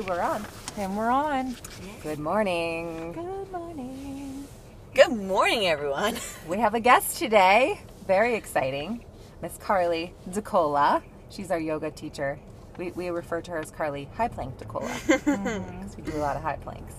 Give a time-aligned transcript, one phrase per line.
[0.00, 0.46] Okay, we're on.
[0.78, 1.54] And we're on.
[2.02, 3.12] Good morning.
[3.12, 4.46] Good morning.
[4.94, 6.16] Good morning, everyone.
[6.48, 7.82] We have a guest today.
[8.06, 9.04] Very exciting.
[9.42, 11.02] Miss Carly DeCola.
[11.28, 12.38] She's our yoga teacher.
[12.78, 16.34] We, we refer to her as Carly High Plank DeCola because we do a lot
[16.34, 16.94] of high planks.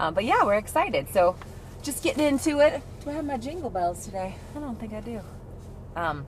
[0.00, 1.06] Um, but yeah, we're excited.
[1.12, 1.36] So
[1.82, 2.82] just getting into it.
[3.04, 4.34] Do I have my jingle bells today?
[4.56, 5.20] I don't think I do.
[5.94, 6.26] Um,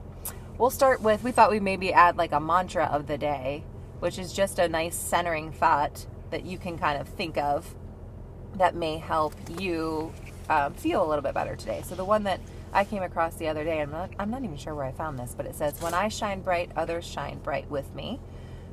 [0.57, 3.65] we'll start with we thought we'd maybe add like a mantra of the day,
[4.01, 7.73] which is just a nice centering thought that you can kind of think of
[8.55, 10.11] that may help you
[10.49, 11.83] um, feel a little bit better today.
[11.85, 12.41] So the one that
[12.73, 15.17] I came across the other day, I'm not, I'm not even sure where I found
[15.17, 18.19] this, but it says, "When I shine bright, others shine bright with me."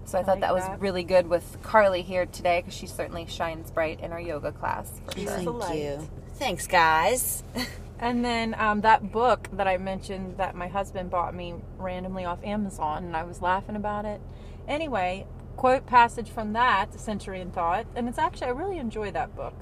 [0.04, 0.80] So I, thought like that was that.
[0.80, 4.90] really good with Carly here today because she certainly shines bright in our yoga class.
[5.06, 5.28] For sure.
[5.28, 5.78] Thank light.
[5.78, 6.08] you.
[6.34, 7.42] Thanks, guys.
[8.00, 12.38] And then um, that book that I mentioned that my husband bought me randomly off
[12.44, 14.20] Amazon, and I was laughing about it.
[14.68, 19.34] Anyway, quote passage from that, Century in Thought, and it's actually, I really enjoy that
[19.34, 19.54] book.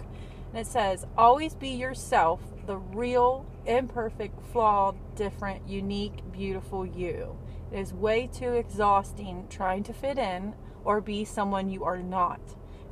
[0.50, 7.38] And it says, Always be yourself, the real, imperfect, flawed, different, unique, beautiful you.
[7.72, 12.40] It is way too exhausting trying to fit in or be someone you are not.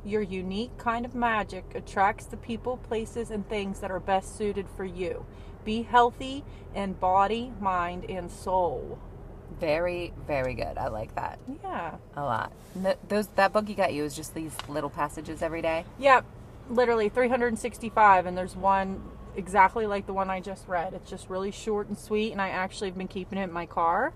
[0.05, 4.67] Your unique kind of magic attracts the people, places, and things that are best suited
[4.69, 5.25] for you.
[5.65, 8.99] Be healthy in body, mind, and soul.
[9.59, 10.77] Very, very good.
[10.77, 11.95] I like that Yeah.
[12.15, 12.51] a lot.
[12.81, 15.85] Th- those that book you got you is just these little passages every day.
[15.99, 16.25] Yep.
[16.69, 19.01] Literally 365, and there's one
[19.35, 20.93] exactly like the one I just read.
[20.93, 23.65] It's just really short and sweet, and I actually have been keeping it in my
[23.65, 24.13] car.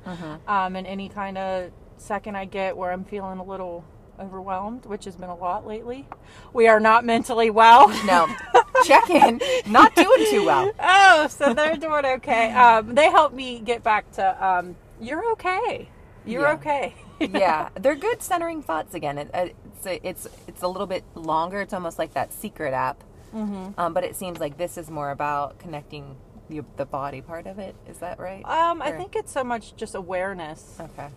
[0.48, 3.84] Um, and any kind of second I get where I'm feeling a little
[4.20, 6.08] overwhelmed, which has been a lot lately,
[6.54, 7.88] we are not mentally well.
[8.06, 8.28] No,
[8.86, 9.40] check in.
[9.68, 10.72] Not doing too well.
[10.80, 12.52] oh, so they're doing okay.
[12.54, 15.90] Um, they help me get back to um, you're okay.
[16.26, 16.54] You're Yeah.
[16.54, 16.96] okay.
[17.20, 19.18] yeah, they're good centering thoughts again.
[19.18, 21.60] It, uh, it's a, it's it's a little bit longer.
[21.62, 23.04] It's almost like that secret app,
[23.36, 23.80] mm-hmm.
[23.80, 26.16] um, but it seems like this is more about connecting
[26.50, 27.76] the, the body part of it.
[27.88, 28.44] Is that right?
[28.46, 31.08] Um, I think it's so much just awareness Okay.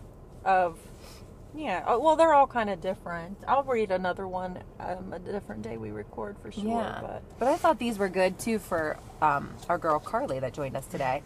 [0.44, 0.78] of,
[1.54, 1.84] yeah.
[1.86, 3.38] oh, Well, they're all kind of different.
[3.48, 6.64] I'll read another one um, a different day we record for sure.
[6.64, 10.52] Yeah, But but I thought these were good too for um, our girl Carly that
[10.52, 11.22] joined us today,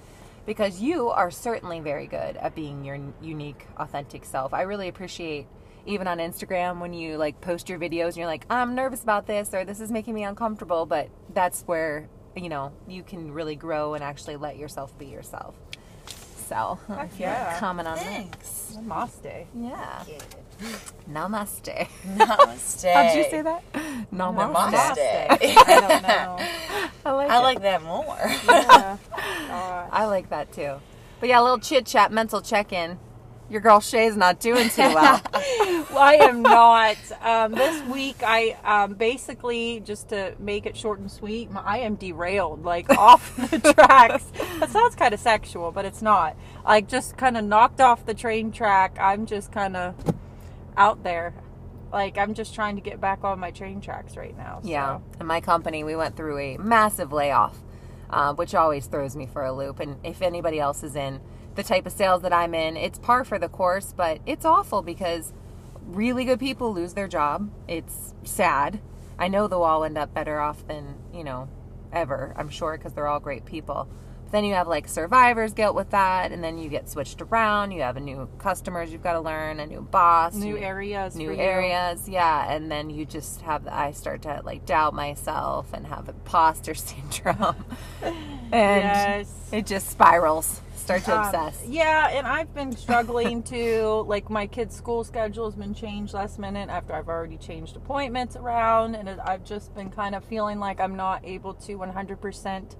[0.46, 4.54] because you are certainly very good at being your unique, authentic self.
[4.54, 5.46] I really appreciate
[5.84, 9.26] even on Instagram when you like post your videos and you're like, I'm nervous about
[9.26, 13.56] this or this is making me uncomfortable, but that's where you know you can really
[13.56, 15.54] grow and actually let yourself be yourself.
[16.48, 17.58] So, Heck if you yeah.
[17.58, 18.76] comment on Thanks.
[18.76, 19.46] Namaste.
[19.54, 20.04] yeah,
[21.10, 21.88] namaste.
[22.06, 22.92] Namaste.
[22.92, 23.62] How'd you say that?
[24.12, 24.70] Namaste.
[24.70, 24.96] Namaste.
[25.66, 26.36] I don't know.
[27.04, 28.16] I like I like that more.
[28.46, 28.96] Yeah.
[29.48, 29.88] God.
[29.92, 30.76] I like that too.
[31.18, 32.98] But yeah, a little chit chat, mental check in.
[33.48, 35.22] Your girl Shay's not doing too well.
[35.88, 36.96] Well, I am not.
[37.22, 41.78] Um, this week, I um, basically just to make it short and sweet, my- I
[41.78, 44.24] am derailed, like off the tracks.
[44.58, 46.36] That sounds kind of sexual, but it's not.
[46.66, 48.98] Like just kind of knocked off the train track.
[49.00, 49.94] I'm just kind of
[50.76, 51.32] out there.
[51.92, 54.60] Like I'm just trying to get back on my train tracks right now.
[54.62, 54.68] so.
[54.68, 57.56] yeah, in my company, we went through a massive layoff,
[58.10, 59.80] uh, which always throws me for a loop.
[59.80, 61.20] And if anybody else is in
[61.56, 64.82] the type of sales that I'm in, it's par for the course, but it's awful
[64.82, 65.32] because
[65.86, 67.50] really good people lose their job.
[67.66, 68.80] It's sad.
[69.18, 71.48] I know they'll all end up better off than, you know,
[71.92, 73.88] ever, I'm sure, because they're all great people.
[74.24, 77.70] But then you have like survivor's guilt with that, and then you get switched around.
[77.70, 81.14] You have a new customers you've got to learn, a new boss, New you- areas.
[81.16, 81.38] new for you.
[81.40, 86.08] areas yeah and then you just have i start to like doubt myself and have
[86.08, 87.54] imposter syndrome
[88.52, 89.48] and Yes.
[89.52, 94.46] it just spirals start to Um, obsess yeah, and I've been struggling to like my
[94.46, 99.08] kids' school schedule has been changed last minute after I've already changed appointments around, and
[99.20, 102.76] I've just been kind of feeling like I'm not able to 100%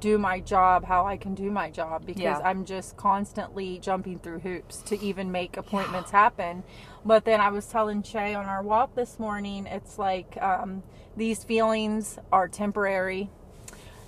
[0.00, 2.40] do my job how I can do my job because Yeah.
[2.42, 6.64] I'm just constantly jumping through hoops to even make appointments happen.
[7.04, 10.82] But then I was telling Shay on our walk this morning, it's like um,
[11.16, 13.30] these feelings are temporary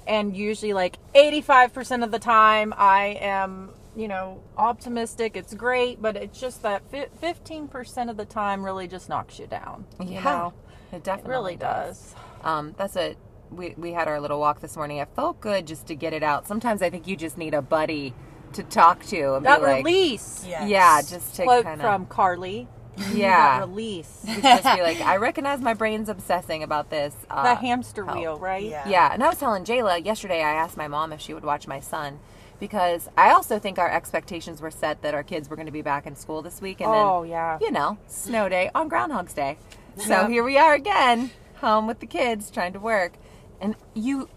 [0.06, 6.16] and usually like 85% of the time i am you know optimistic it's great but
[6.16, 10.52] it's just that 15% of the time really just knocks you down you yeah know?
[10.92, 12.14] it it definitely really does.
[12.44, 13.18] Um that's it.
[13.50, 14.98] we, we had our little walk this morning.
[14.98, 16.46] It felt good just to get it out.
[16.46, 18.14] Sometimes i think you just need a buddy
[18.52, 20.44] to talk to and that be like release.
[20.46, 20.68] Yes.
[20.68, 22.68] yeah just to quote kind from carly
[23.12, 27.54] yeah that release just be like i recognize my brain's obsessing about this uh, the
[27.54, 28.16] hamster help.
[28.16, 28.88] wheel right Yeah.
[28.88, 30.42] Yeah, and I was telling Jayla yesterday.
[30.42, 32.18] I asked my mom if she would watch my son
[32.58, 35.82] because I also think our expectations were set that our kids were going to be
[35.82, 39.34] back in school this week, and oh then yeah you know, snow day on Groundhog's
[39.34, 39.58] Day.
[39.96, 40.28] So Yeah.
[40.28, 43.12] here we are again, home with the kids, trying to work.
[43.60, 44.28] And you,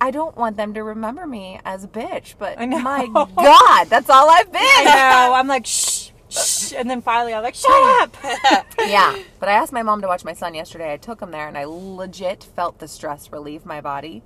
[0.00, 3.06] I don't want them to remember me as a bitch, but my
[3.36, 4.60] God, that's all I've been.
[4.62, 4.84] I
[5.28, 5.34] know.
[5.38, 5.93] I'm like shh,
[6.34, 7.70] shh, and then finally I'm like shut
[8.02, 8.16] up.
[8.78, 9.16] yeah.
[9.40, 10.92] But I asked my mom to watch my son yesterday.
[10.92, 14.22] I took him there and I legit felt the stress relieve my body.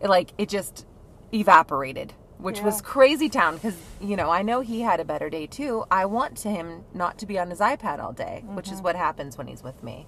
[0.00, 0.86] It, like it just
[1.32, 5.46] evaporated, which was crazy town because, you know, I know he had a better day
[5.46, 5.84] too.
[5.90, 8.84] I want to him not to be on his iPad all day, which is mm-hmm.
[8.84, 10.06] what happens when he's with me.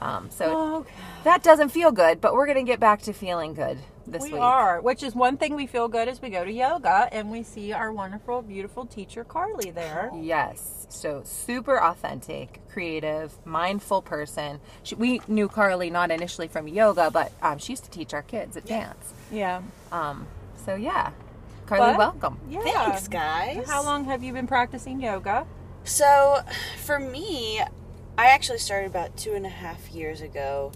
[0.00, 0.86] Um, so Oh,
[1.24, 4.28] that doesn't feel good, but we're going to get back to feeling good this we
[4.28, 4.34] week.
[4.34, 7.30] We are, which is one thing we feel good as we go to yoga and
[7.30, 10.10] we see our wonderful, beautiful teacher Carly there.
[10.14, 10.86] Yes.
[10.88, 14.60] So super authentic, creative, mindful person.
[14.82, 18.22] She, we knew Carly not initially from yoga, but um, she used to teach our
[18.22, 19.12] kids at dance.
[19.30, 19.62] Yeah.
[19.92, 20.26] Um,
[20.64, 21.10] so yeah,
[21.66, 22.38] Carly, But- welcome.
[22.48, 22.62] Yeah.
[22.62, 23.68] Thanks, guys.
[23.68, 25.46] How long have you been practicing yoga?
[25.84, 26.40] So,
[26.84, 27.60] for me,
[28.18, 30.72] I actually started about two and a half years ago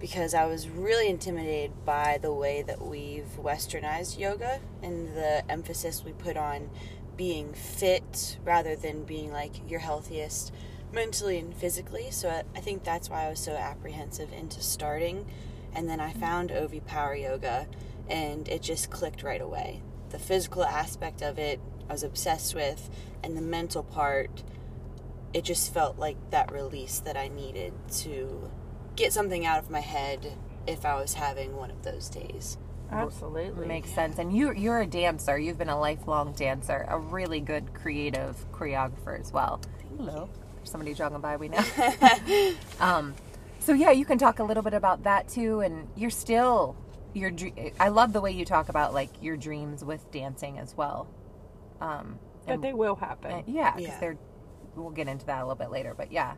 [0.00, 6.02] because I was really intimidated by the way that we've westernized yoga and the emphasis
[6.02, 6.70] we put on
[7.14, 10.50] being fit rather than being like your healthiest
[10.94, 12.10] mentally and physically.
[12.10, 15.26] So, I, think that's why I was so apprehensive into starting.
[15.74, 16.20] And then I mm-hmm.
[16.20, 17.66] found Ovi Power Yoga
[18.08, 19.82] and it just clicked right away.
[20.08, 21.60] The physical aspect of it,
[21.90, 22.88] I was obsessed with,
[23.22, 24.42] and the mental part
[25.34, 28.50] it just felt like that release that I needed to
[28.96, 30.32] get something out of my head
[30.66, 32.58] if I was having one of those days.
[32.90, 33.66] Absolutely.
[33.66, 34.18] Makes sense.
[34.18, 35.38] And you, you're a dancer.
[35.38, 39.60] You've been a lifelong dancer, a really good creative choreographer as well.
[39.96, 40.28] Hello.
[40.56, 41.36] There's somebody jogging by.
[41.38, 41.64] We know.
[42.80, 43.14] um,
[43.60, 45.60] so yeah, you can talk a little bit about that too.
[45.60, 46.76] And you're still
[47.14, 47.30] your.
[47.30, 51.08] dr- I love the way you talk about like your dreams with dancing as well.
[51.80, 53.32] Um, But and- they will happen.
[53.32, 54.00] Uh, yeah, because Yeah.
[54.00, 54.18] they're.
[54.74, 56.34] We'll get into that a little bit later, but yeah,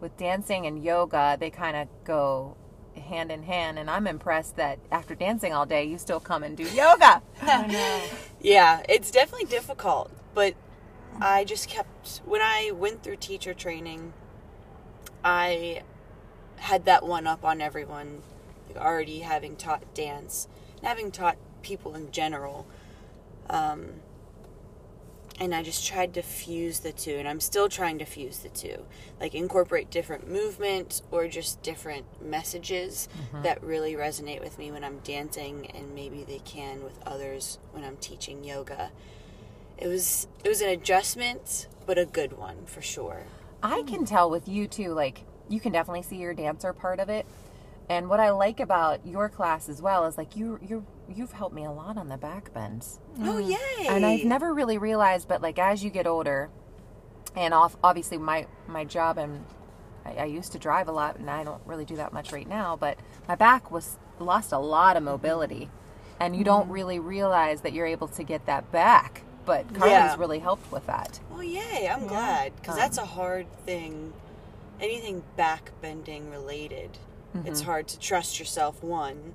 [0.00, 2.56] with dancing and yoga, they kind of go
[2.96, 3.78] hand in hand.
[3.78, 7.22] And I'm impressed that after dancing all day, you still come and do yoga.
[8.40, 10.54] Yeah, it's definitely difficult, but
[11.20, 14.12] I just kept when I went through teacher training,
[15.24, 15.82] I
[16.56, 18.22] had that one up on everyone,
[18.68, 20.46] like already having taught dance
[20.78, 22.66] and having taught people in general.
[23.48, 23.94] Um,
[25.38, 28.48] and I just tried to fuse the two, and I'm still trying to fuse the
[28.48, 28.86] two,
[29.20, 33.42] like incorporate different movement or just different messages mm-hmm.
[33.42, 37.84] that really resonate with me when I'm dancing, and maybe they can with others when
[37.84, 38.90] I'm teaching yoga.
[39.76, 43.24] It was it was an adjustment, but a good one for sure.
[43.62, 47.08] I can tell with you too, like you can definitely see your dancer part of
[47.08, 47.26] it.
[47.88, 51.54] And what I like about your class as well is like you you you've helped
[51.54, 53.00] me a lot on the back bends.
[53.20, 53.50] Oh mm.
[53.50, 53.86] yay!
[53.88, 56.50] and I've never really realized, but like as you get older,
[57.34, 59.44] and off obviously my my job and
[60.04, 62.48] I, I used to drive a lot, and I don't really do that much right
[62.48, 62.76] now.
[62.76, 62.98] But
[63.28, 65.70] my back was lost a lot of mobility,
[66.20, 66.72] and you don't mm.
[66.72, 69.22] really realize that you're able to get that back.
[69.44, 70.16] But Carly's Yeah.
[70.18, 71.20] really helped with that.
[71.30, 71.88] Well, yay!
[71.88, 74.12] I'm glad because that's a um, hard thing.
[74.80, 76.98] Anything back bending related,
[77.44, 77.70] it's mm-hmm.
[77.70, 78.82] hard to trust yourself.
[78.82, 79.34] One,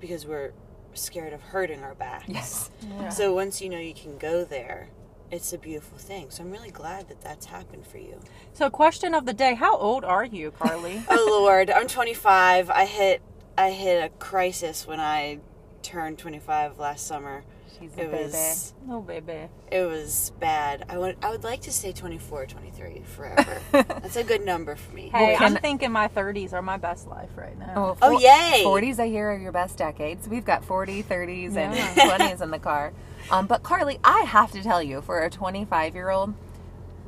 [0.00, 0.52] because we're
[0.98, 2.28] scared of hurting our backs.
[2.28, 2.70] Yes.
[2.82, 3.08] Yeah.
[3.08, 4.88] So once you know you can go there,
[5.30, 6.30] it's a beautiful thing.
[6.30, 8.20] So I'm really glad that that's happened for you.
[8.52, 11.02] So, question of the day: How old are you, Carly?
[11.10, 12.70] oh Lord, I'm 25.
[12.70, 13.22] I hit
[13.56, 15.40] I hit a crisis when I
[15.82, 17.44] turned 25 last summer.
[17.78, 18.24] She's a It baby.
[18.24, 19.48] was oh, baby.
[19.70, 20.84] it was bad.
[20.88, 23.60] I would I would like to say 24 23 forever.
[23.72, 25.10] That's a good number for me.
[25.12, 27.72] Hey, can- I'm thinking my 30s are my best life right now.
[27.76, 28.62] Oh, Oh, four- yay!
[28.64, 30.28] 40s, I hear, are your best decades.
[30.28, 31.72] We've got 40, 30s, Yeah.
[31.72, 32.92] and 20s in the car.
[33.30, 36.34] Um, but Carly, I have to tell you, for a 25 year old,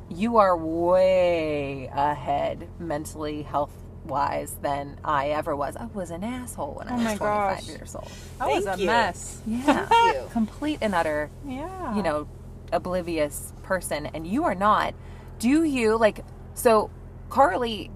[0.09, 3.71] you are way ahead mentally, health
[4.05, 5.75] wise, than I ever was.
[5.75, 7.67] I was an asshole when I Oh was my 25 gosh.
[7.67, 8.11] years old.
[8.39, 8.85] I was a you.
[8.87, 9.41] mess.
[9.45, 9.85] Yeah.
[9.85, 10.23] Thank you.
[10.31, 11.95] Complete and utter Yeah.
[11.95, 12.27] you know,
[12.71, 14.93] oblivious person, and you are not.
[15.39, 16.89] Do you like so,
[17.29, 17.91] Carly?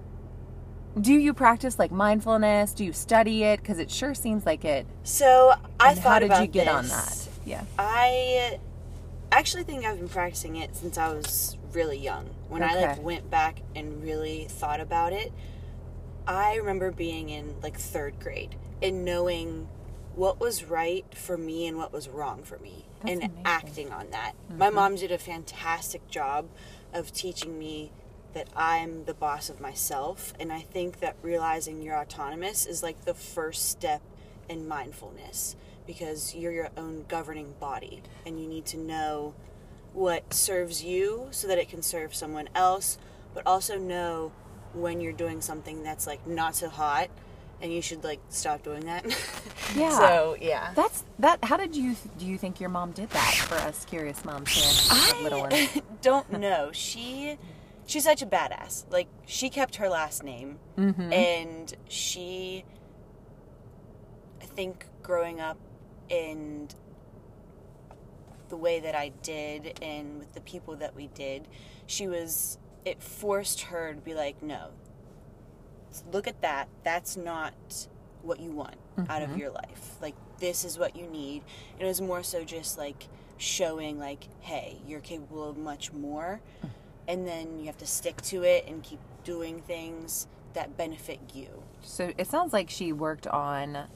[0.98, 2.72] Do you practice like mindfulness?
[2.72, 3.60] Do you study it?
[3.60, 4.86] Because it sure seems like it.
[5.04, 6.74] So I And thought how did about you get this.
[6.74, 7.28] on that?
[7.44, 7.64] Yeah.
[7.78, 8.58] I
[9.30, 12.30] actually think I've been practicing it since I was really young.
[12.48, 15.32] When I like went back and really thought about it,
[16.26, 19.68] I remember being in like third grade and knowing
[20.14, 23.42] what was right for me and what was wrong for me That's and amazing.
[23.44, 24.32] acting on that.
[24.48, 24.74] My mm-hmm.
[24.74, 26.48] mom did a fantastic job
[26.92, 27.92] of teaching me
[28.32, 33.04] that I'm the boss of myself and I think that realizing you're autonomous is like
[33.04, 34.02] the first step
[34.48, 35.56] in mindfulness
[35.86, 39.34] because you're your own governing body and you need to know
[39.92, 42.98] what serves you so that it can serve someone else
[43.32, 44.32] but also know
[44.76, 47.08] when you're doing something that's like not so hot
[47.62, 49.04] and you should like stop doing that.
[49.74, 49.98] Yeah.
[49.98, 50.72] so, yeah.
[50.76, 51.44] That's that.
[51.44, 52.24] How did you do?
[52.24, 55.54] You think your mom did that for us curious moms here, with little ones?
[55.76, 56.70] I don't know.
[56.72, 57.36] She
[57.84, 58.84] she's such a badass.
[58.90, 61.12] Like she kept her last name Mm-hmm.
[61.12, 62.64] and she
[64.40, 65.58] I think growing up
[66.08, 66.68] in
[68.48, 71.48] the way that I did and with the people that we did,
[71.86, 74.68] she was it forced her to be like, no.
[76.12, 76.68] Look at that.
[76.84, 77.88] That's not
[78.22, 78.76] what you want
[79.08, 79.40] out of mm-hmm.
[79.40, 79.96] your life.
[80.00, 81.42] Like this is what you need.
[81.74, 86.40] And it was more so just like showing like, hey, you're capable of much more.
[86.64, 86.70] Mm.
[87.08, 91.62] And then you have to stick to it and keep doing things that benefit you.
[91.82, 93.88] So it sounds like she worked on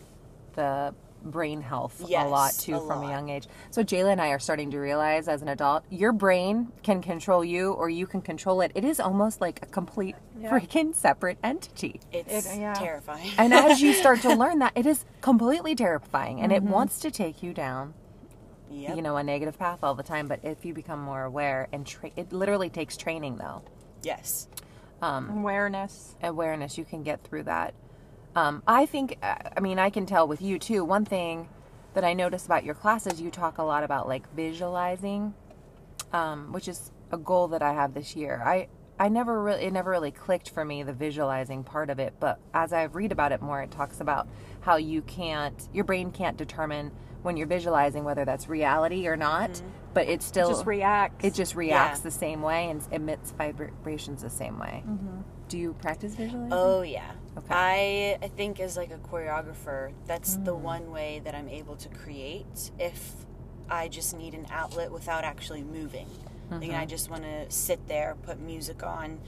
[0.55, 3.47] the brain health a lot too a from a young age.
[3.71, 7.45] So Jayla and I are starting to realize as an adult, your brain can control
[7.45, 8.73] you or you can control it.
[8.75, 10.51] It is almost like a complete Yeah.
[10.51, 12.01] freaking separate entity.
[12.13, 12.75] It's It- yeah.
[12.75, 13.31] terrifying.
[13.39, 16.67] And as you start to learn that, it is completely terrifying and Mm-hmm.
[16.67, 17.95] it wants to take you down,
[18.71, 18.97] yep.
[18.97, 20.27] you know, a negative path all the time.
[20.29, 23.63] But if you become more aware and tra- it literally takes training though.
[24.03, 24.49] yes.
[25.03, 26.15] Awareness.
[26.23, 27.75] awareness you can get through that
[28.37, 31.49] um, i think uh, i mean i can tell with you too one thing
[31.95, 35.35] that i notice about your classes you talk a lot about like visualizing
[36.13, 38.69] um, which is a goal that i have this year i
[38.99, 42.39] i never really it never really clicked for me the visualizing part of it but
[42.55, 44.29] as i read about it more it talks about
[44.61, 46.91] how you can't your brain can't determine
[47.23, 49.61] when you're visualizing whether that's reality or not
[49.93, 51.25] but it still Just reacts.
[51.25, 52.03] it just reacts Yeah.
[52.05, 54.85] the same way and emits vibrations the same way.
[55.49, 56.53] Do you practice visualizing?
[56.53, 57.11] Oh yeah.
[57.45, 58.19] Okay.
[58.21, 60.61] I I think as like a choreographer, that's the mm.
[60.61, 63.13] one way that I'm able to create if
[63.69, 66.09] I just need an outlet without actually moving.
[66.51, 66.89] Like I mm-hmm.
[66.89, 69.21] just want to sit there, put music on,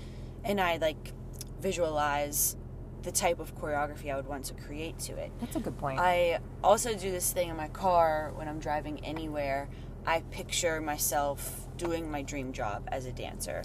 [0.44, 1.12] and I like
[1.60, 2.56] visualize
[3.02, 5.30] the type of choreography I would want to create to it.
[5.40, 6.00] That's a good point.
[6.00, 9.68] I also do this thing in my car when I'm driving anywhere.
[10.06, 13.62] I picture myself doing my dream job as a dancer.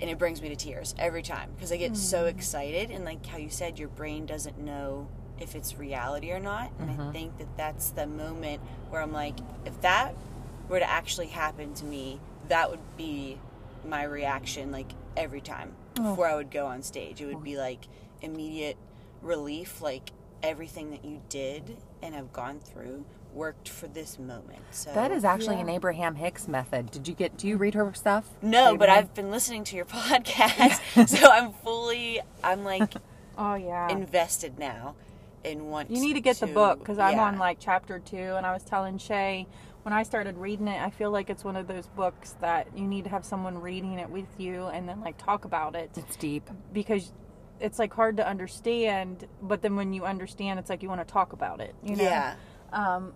[0.00, 2.28] And it brings me to tears every time because I get so mm.
[2.28, 2.90] excited.
[2.90, 5.08] And, like how you said, your brain doesn't know
[5.40, 6.70] if it's reality or not.
[6.78, 7.12] And I mm-hmm.
[7.12, 10.14] think that that's the moment where I'm like, if that
[10.68, 13.38] were to actually happen to me, that would be
[13.84, 16.10] my reaction, like every time oh.
[16.10, 17.20] before I would go on stage.
[17.20, 17.40] It would oh.
[17.40, 17.86] be like
[18.22, 18.76] immediate
[19.22, 20.12] relief, like
[20.42, 24.60] everything that you did and have gone through worked for this moment.
[24.70, 25.62] So that is actually Yeah.
[25.62, 26.90] an Abraham Hicks method.
[26.90, 27.36] Did you get?
[27.36, 28.24] Do you read her stuff?
[28.42, 32.94] no, but I've been listening to your podcast, so I'm fully, I'm like
[33.38, 33.88] Oh yeah.
[33.90, 34.94] invested now
[35.44, 35.90] in want.
[35.90, 38.64] You need to get the book because I'm on like chapter two, and I was
[38.64, 39.46] telling Shay
[39.84, 42.86] when I started reading it, I feel like it's one of those books that you
[42.86, 46.16] need to have someone reading it with you and then like talk about it It's
[46.16, 46.50] deep.
[46.74, 47.12] because
[47.60, 51.10] it's like hard to understand, but then when you understand, it's like you want to
[51.10, 51.74] talk about it.
[51.82, 52.02] You know?
[52.04, 52.34] Yeah,
[52.72, 53.12] Um.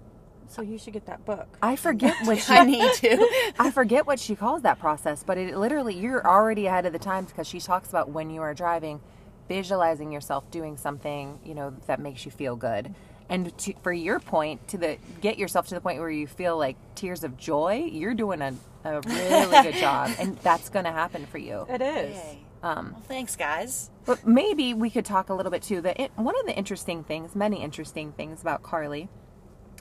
[0.49, 1.56] So you should get that book.
[1.62, 2.52] I forget what she.
[2.52, 3.52] I need to.
[3.59, 6.99] I forget what she calls that process, but it literally you're already ahead of the
[6.99, 9.00] times because she talks about when you are driving,
[9.49, 12.94] visualizing yourself doing something you know that makes you feel good,
[13.30, 16.59] and to, for your point to the get yourself to the point where you feel
[16.59, 17.88] like tears of joy.
[17.90, 18.54] You're doing a,
[18.85, 21.64] a really good job, and that's going to happen for you.
[21.71, 22.18] It is.
[22.62, 23.90] Um, Well, thanks, guys.
[24.04, 25.80] But maybe we could talk a little bit too.
[25.80, 29.09] That it, one of the interesting things, many interesting things about Carly,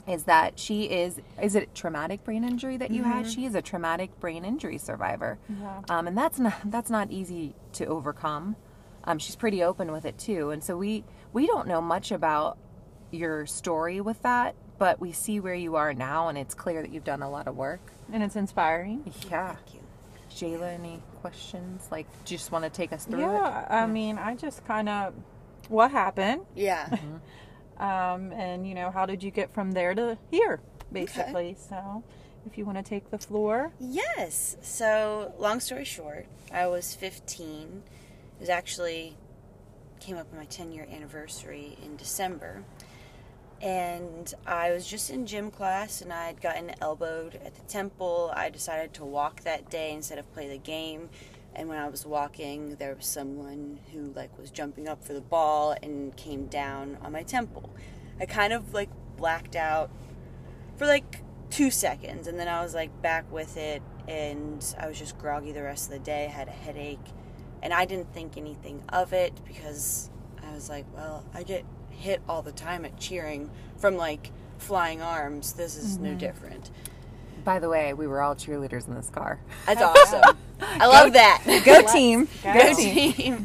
[0.06, 3.26] is that she is is it traumatic brain injury that you had?
[3.30, 5.80] She is a traumatic brain injury survivor, Yeah.
[5.88, 8.56] um, and that's not that's not easy to overcome.
[9.04, 12.58] Um, she's pretty open with it too, and so we we don't know much about
[13.10, 16.92] your story with that, but we see where you are now, and it's clear that
[16.92, 17.80] you've done a lot of work.
[18.12, 19.12] And it's inspiring.
[19.30, 19.80] Yeah, Thank you.
[20.58, 21.86] Jayla, any questions?
[21.90, 23.32] Like, do you just want to take us through it?
[23.34, 23.66] Yeah.
[23.68, 25.14] I mean, I just kind of
[25.68, 26.96] what happened, Yeah.
[27.78, 30.60] Um, and you know, how did you get from there to here,
[30.92, 31.56] basically.
[31.68, 32.02] So,
[32.46, 33.72] if you want to take the floor.
[33.80, 34.56] Yes.
[34.62, 37.82] So, long story short, I was 15.
[38.36, 39.16] It was actually
[40.00, 42.64] came up on my 10 year anniversary in December.
[43.60, 48.32] And I was just in gym class and I had gotten elbowed at the temple.
[48.34, 51.08] I decided to walk that day instead of play the game.
[51.54, 55.20] And when I was walking, there was someone who like was jumping up for the
[55.20, 57.70] ball and came down on my temple.
[58.20, 59.90] I kind of like blacked out
[60.76, 64.98] for like two seconds and then I was like back with it and I was
[64.98, 66.98] just groggy the rest of the day, I had a headache,
[67.62, 70.10] and I didn't think anything of it because
[70.42, 75.00] I was like, well, I get hit all the time at cheering from like flying
[75.00, 75.52] arms.
[75.52, 76.18] This is no mm-hmm.
[76.18, 76.70] different.
[77.44, 79.40] By the way, we were all cheerleaders in this car.
[79.66, 80.36] That's awesome.
[80.60, 81.42] I love that.
[81.64, 82.28] Go team.
[82.42, 82.52] go.
[82.52, 83.44] Go team.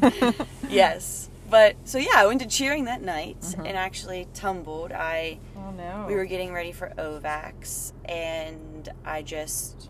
[0.68, 1.28] yes.
[1.50, 3.64] But so yeah, I went to cheering that night mm-hmm.
[3.64, 4.92] and actually tumbled.
[4.92, 6.04] I Oh no.
[6.06, 9.88] we were getting ready for OVAX and I just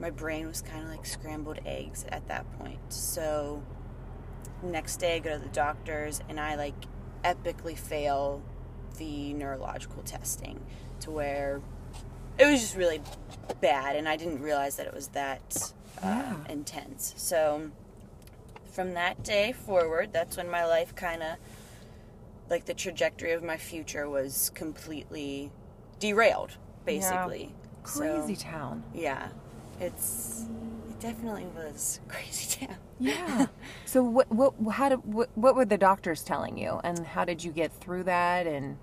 [0.00, 2.80] my brain was kind of like scrambled eggs at that point.
[2.88, 3.62] So
[4.62, 6.74] next day I go to the doctors and I like
[7.24, 8.42] epically fail
[8.96, 10.60] the neurological testing
[11.00, 11.60] to where
[12.38, 13.00] it was just really
[13.60, 16.36] bad and I didn't realize that it was that uh, Yeah.
[16.48, 17.14] intense.
[17.16, 17.70] So
[18.72, 21.36] from that day forward, that's when my life kind of
[22.48, 25.50] like the trajectory of my future was completely
[25.98, 27.54] derailed basically.
[27.82, 28.84] Crazy So, town.
[28.94, 29.28] yeah.
[29.80, 30.46] It's
[30.90, 32.76] it definitely was crazy town.
[32.98, 33.46] Yeah.
[33.84, 37.42] so what what how did what, what were the doctors telling you and how did
[37.44, 38.76] you get through that and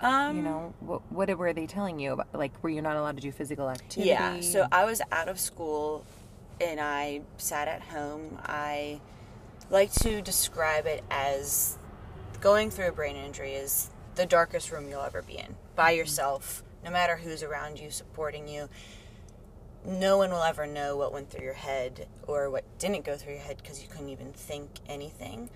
[0.00, 3.16] Um you know what what were they telling you about like were you not allowed
[3.16, 4.10] to do physical activity?
[4.10, 6.04] Yeah, so I was out of school
[6.60, 8.38] and I sat at home.
[8.44, 9.00] I
[9.70, 11.78] like to describe it as
[12.40, 16.62] going through a brain injury is the darkest room you'll ever be in by yourself,
[16.84, 18.68] no matter who's around you supporting you.
[19.86, 23.34] No one will ever know what went through your head or what didn't go through
[23.34, 25.48] your head because you couldn't even think anything.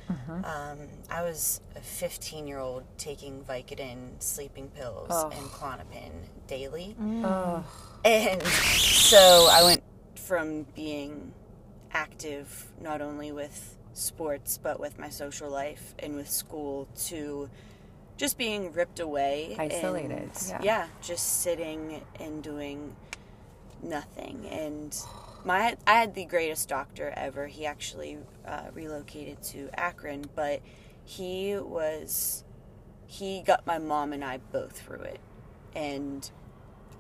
[0.45, 0.79] Um,
[1.11, 5.33] I was a 15 year old taking Vicodin, sleeping pills, Ugh.
[5.37, 6.13] and Klonopin
[6.47, 6.95] daily.
[7.25, 7.65] Ugh.
[8.05, 9.83] And so I went
[10.15, 11.33] from being
[11.93, 17.51] active not only with sports but with my social life and with school to
[18.17, 20.87] just being ripped away Isolated, and, yeah.
[21.03, 22.95] just sitting and doing
[23.83, 24.97] nothing and
[25.45, 30.61] my I had the greatest doctor ever he actually uh, relocated to Akron but
[31.05, 32.45] he was
[33.07, 35.21] he got my mom and I both through it
[35.75, 36.31] and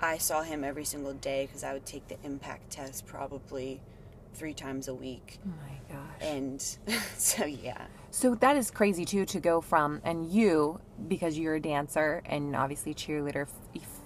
[0.00, 3.82] I saw him every single day because I would take the impact test probably
[4.32, 5.38] three times a week.
[5.44, 6.22] Oh my gosh.
[6.22, 6.62] And
[7.16, 7.86] so, yeah.
[8.10, 12.56] So that is crazy too to go from and you because you're a dancer and
[12.56, 13.46] obviously cheerleader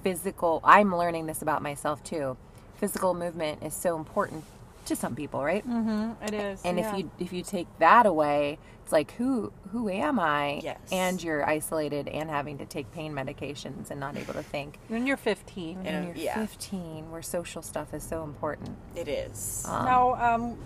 [0.03, 2.37] physical I'm learning this about myself too.
[2.85, 4.44] Physical movement is so important
[4.85, 5.66] to some people, right?
[5.66, 6.23] Mm-hmm.
[6.23, 6.61] It is.
[6.66, 6.92] And yeah.
[6.92, 10.61] if you if you take that away, it's like who who am I?
[10.62, 10.79] Yes.
[10.92, 14.79] And you're isolated and having to take pain medications and not able to think.
[14.88, 15.83] when you're 15.
[15.83, 15.92] Yeah.
[16.01, 16.47] When you're Yeah.
[16.47, 18.77] 15, where social stuff is so important.
[18.94, 19.64] It is.
[19.66, 20.59] Um, Now, um,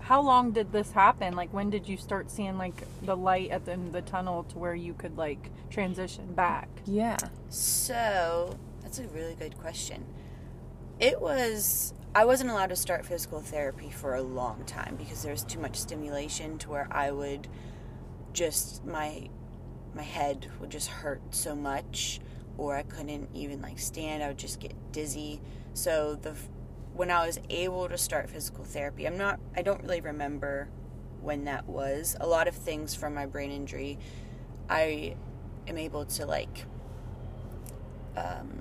[0.00, 1.34] how long did this happen?
[1.34, 4.44] Like, when did you start seeing like the light at the end of the tunnel
[4.50, 6.68] to where you could like transition back?
[6.84, 7.16] yeah.
[7.48, 10.04] So, that's a really good question.
[11.02, 11.94] It was.
[12.14, 15.58] I wasn't allowed to start physical therapy for a long time because there was too
[15.58, 17.48] much stimulation to where I would
[18.32, 19.28] just my
[19.94, 22.20] my head would just hurt so much
[22.56, 25.40] or I couldn't even like stand I would just get dizzy
[25.74, 26.36] so the
[26.94, 30.68] when I was able to start physical therapy I'm not I don't really remember
[31.20, 33.98] when that was a lot of things from my brain injury
[34.68, 35.16] I
[35.66, 36.64] am able to like
[38.16, 38.60] um,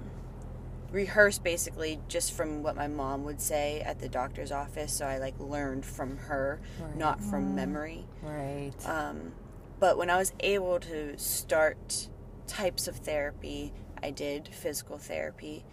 [0.92, 5.18] rehearse basically just from what my mom would say at the doctor's office so I
[5.20, 6.96] like learned from her Right.
[6.98, 8.72] not from memory Right.
[8.86, 9.32] um,
[9.80, 12.10] but when I was able to start
[12.46, 13.74] types of therapy,
[14.04, 15.64] I did physical therapy.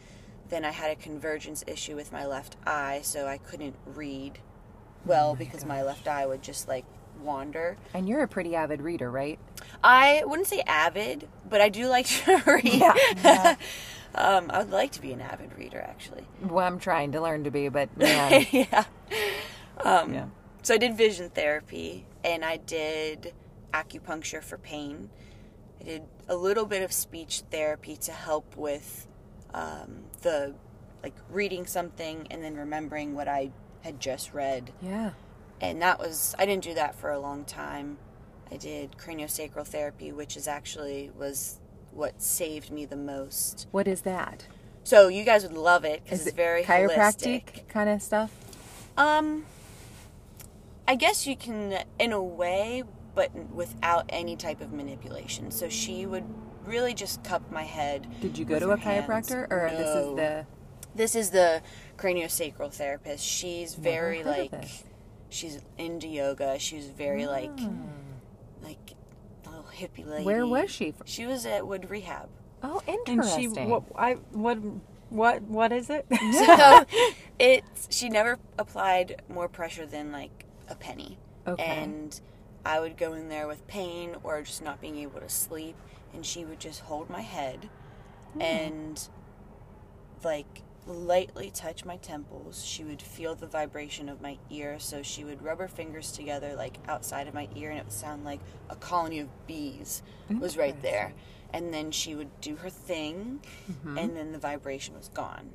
[0.49, 4.39] Then I had a convergence issue with my left eye, so I couldn't read
[5.05, 6.85] well because my left eye would just like
[7.23, 7.77] wander.
[7.93, 9.39] and you're a pretty avid reader, right?
[9.85, 12.65] I wouldn't say avid, but I do like to read.
[12.65, 13.57] Yeah.
[14.21, 16.25] um, I would like to be an avid reader, actually.
[16.43, 18.85] Well, I'm trying to learn to be, but man, yeah.
[19.85, 20.27] Um, Yeah.
[20.63, 23.33] So I did vision therapy and I did
[23.73, 25.09] acupuncture for pain.
[25.81, 29.07] I did a little bit of speech therapy to help with
[29.55, 30.55] um, the
[31.03, 33.53] like reading something and then remembering what I
[33.83, 34.73] had just read.
[34.83, 35.13] yeah.
[35.61, 37.99] And that was I didn't do that for a long time.
[38.51, 41.61] I did craniosacral therapy, which is actually was
[41.99, 43.67] what saved me the most.
[43.73, 44.47] What is that?
[44.85, 47.69] So you guys would love it because it's it very chiropractic holistic.
[47.69, 48.31] kind of stuff?
[48.97, 49.45] Um,
[50.87, 52.85] I guess you can, in a way,
[53.15, 55.51] but without any type of manipulation.
[55.51, 56.25] So she would
[56.65, 58.07] really just cup my head.
[58.21, 59.07] Did you go to a hands.
[59.07, 60.47] chiropractor, or this is the?
[60.95, 61.63] This is the
[61.97, 63.25] craniosacral therapist.
[63.25, 64.53] She's very like,
[65.29, 66.59] she's into yoga.
[66.59, 67.69] She was very like, Ah.
[68.63, 68.95] like,
[69.79, 70.25] hippie lady.
[70.25, 70.93] Where was she?
[70.93, 71.07] From?
[71.07, 72.29] She was at Wood Rehab.
[72.63, 73.55] Oh, And interesting.
[73.55, 74.59] she, what, I, what,
[75.11, 76.07] what, what is it?
[76.33, 76.85] So
[77.39, 81.19] it's she never applied more pressure than like a penny.
[81.47, 81.63] Okay.
[81.65, 82.21] And
[82.65, 85.77] I would go in there with pain or just not being able to sleep
[86.13, 87.69] and she would just hold my head
[88.35, 88.43] Hmm.
[88.43, 89.09] and
[90.25, 92.65] like lightly touch my temples.
[92.65, 96.55] She would feel the vibration of my ear, so she would rub her fingers together
[96.55, 100.03] like outside of my ear, and it would sound like a colony of bees
[100.41, 101.13] was right there.
[101.53, 103.97] And then she would do her thing, mm-hmm.
[103.97, 105.51] and then the vibration was gone.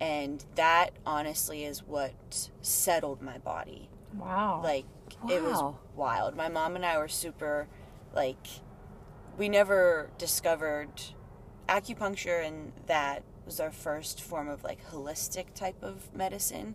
[0.00, 3.88] And that honestly is what settled my body.
[4.16, 4.60] Wow.
[4.62, 4.86] Like
[5.28, 6.36] it was wild.
[6.36, 7.68] My mom and I were super
[8.14, 8.46] like
[9.38, 10.90] we never discovered
[11.68, 16.72] acupuncture and that was our first form of like holistic type of medicine.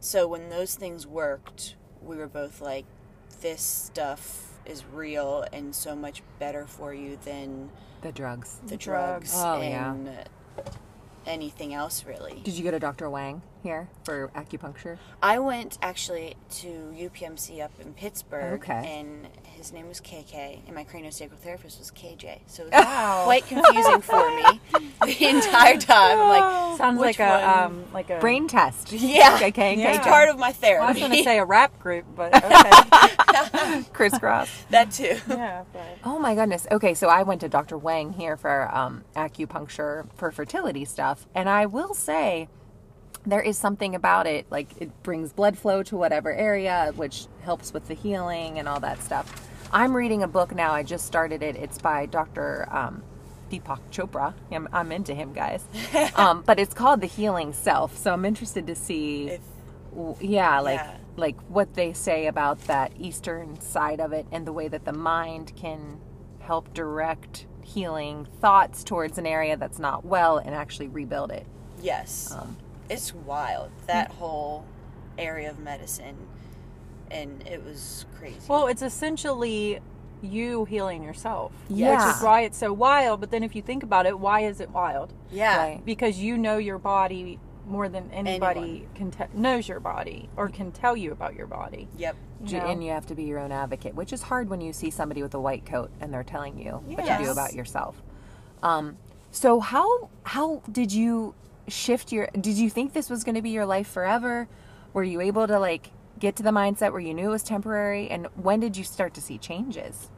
[0.00, 2.86] So when those things worked, we were both like
[3.40, 8.60] this stuff is real and so much better for you than The drugs.
[8.66, 9.30] the Drugs.
[9.30, 9.92] drugs, Oh, yeah.
[9.92, 10.24] and
[11.24, 12.40] anything else really.
[12.42, 13.08] Did you go to Dr.
[13.08, 14.98] Wang here for acupuncture?
[15.22, 18.98] I went actually to UPMC up in Pittsburgh, Okay.
[19.00, 22.40] and his name was KK, and my craniosacral therapist was KJ.
[22.46, 23.22] So it was Wow.
[23.24, 24.60] quite confusing for me
[25.04, 26.18] the entire time.
[26.18, 28.92] I'm like, Sounds like a um like a Brain test.
[28.92, 29.96] yeah, Okay, okay, Yeah.
[29.96, 30.84] it's part of my therapy.
[30.84, 33.82] I was going to say a rap group, but okay.
[33.92, 34.48] crisscross.
[34.70, 35.16] that too.
[35.28, 36.66] yeah, but Oh my goodness.
[36.70, 37.76] Okay, so I went to Dr.
[37.76, 42.48] Wang here for um, acupuncture for fertility stuff, and I will say
[43.30, 44.46] there is something about it.
[44.50, 48.80] Like it brings blood flow to whatever area, which helps with the healing and all
[48.80, 49.48] that stuff.
[49.72, 50.72] I'm reading a book now.
[50.72, 51.56] I just started it.
[51.56, 52.66] It's by Dr.
[52.70, 53.02] Um,
[53.50, 54.34] Deepak Chopra.
[54.50, 55.64] I'm, I'm into him, guys.
[56.14, 57.96] um, but it's called The Healing Self.
[57.96, 59.28] So I'm interested to see.
[59.30, 59.40] If-
[60.20, 60.96] yeah, like Yeah.
[61.16, 64.92] like what they say about that eastern side of it and the way that the
[64.92, 65.98] mind can
[66.40, 71.46] help direct healing thoughts towards an area that's not well and actually rebuild it.
[71.82, 72.56] Yes, Um,
[72.88, 74.64] it's wild that whole
[75.16, 76.16] area of medicine,
[77.10, 78.38] and it was crazy.
[78.48, 79.80] well, it's essentially
[80.22, 81.52] you healing yourself.
[81.68, 82.06] Yeah.
[82.06, 84.60] Which is why it's so wild, but then if you think about it, why is
[84.60, 85.12] it wild?
[85.30, 85.84] yeah, Right.
[85.84, 88.88] Because you know your body more than anybody Anyone.
[88.94, 91.86] can te- knows your body or can tell you about your body.
[91.96, 92.16] yep.
[92.44, 92.66] you know?
[92.66, 95.22] And you have to be your own advocate, which is hard when you see somebody
[95.22, 98.02] with a white coat and they're telling you what to do about yourself.
[98.62, 98.96] Um,
[99.30, 101.34] so how how did you
[101.68, 102.28] shift your?
[102.38, 104.48] Did you think this was going to be your life forever?
[104.92, 108.08] Were you able to like get to the mindset where you knew it was temporary?
[108.08, 110.10] And when did you start to see changes?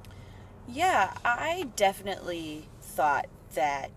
[0.69, 3.91] Yeah, I definitely thought that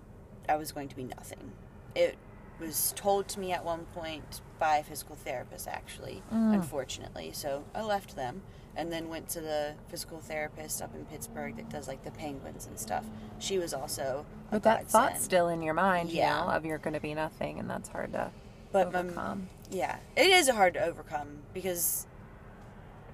[0.50, 1.52] I was going to be nothing.
[1.96, 2.18] It
[2.60, 6.54] was told to me at one point by a physical therapist, actually, mm.
[6.54, 7.32] unfortunately.
[7.34, 8.42] So I left them
[8.76, 12.66] and then went to the physical therapist up in Pittsburgh that does like the penguins
[12.68, 13.06] and stuff.
[13.40, 15.22] She was also a But that thought's godsend.
[15.24, 16.40] still in your mind, Yeah.
[16.42, 18.32] you know, of you're going to be nothing, and that's hard to
[18.72, 19.50] But my- overcome.
[19.70, 22.08] yeah, it is hard to overcome because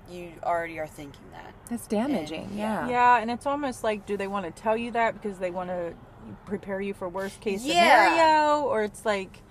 [0.09, 1.53] you already are thinking that.
[1.71, 2.87] It's damaging, And- yeah.
[2.87, 5.69] Yeah, and it's almost like do they want to tell you that because they want
[5.69, 5.93] to
[6.45, 8.09] prepare you for worst case Yeah.
[8.09, 9.41] scenario or it's like